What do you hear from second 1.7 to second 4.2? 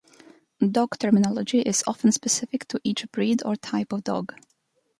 often specific to each breed or type of